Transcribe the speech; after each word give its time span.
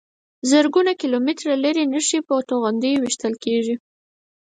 زرګونه 0.49 0.91
کیلومتره 1.01 1.53
لرې 1.63 1.83
نښې 1.91 2.19
په 2.27 2.33
توغندیو 2.49 3.01
ویشتل 3.01 3.33
کېږي. 3.43 3.75